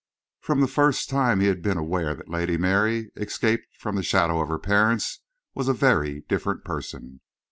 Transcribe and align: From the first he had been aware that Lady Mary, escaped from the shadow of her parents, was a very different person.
From 0.39 0.61
the 0.61 0.67
first 0.67 1.11
he 1.11 1.15
had 1.15 1.61
been 1.61 1.77
aware 1.77 2.15
that 2.15 2.27
Lady 2.27 2.57
Mary, 2.57 3.11
escaped 3.15 3.67
from 3.77 3.95
the 3.95 4.01
shadow 4.01 4.41
of 4.41 4.49
her 4.49 4.57
parents, 4.57 5.19
was 5.53 5.67
a 5.67 5.73
very 5.73 6.21
different 6.27 6.63
person. 6.65 7.21